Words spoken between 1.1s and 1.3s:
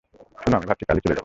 যাব।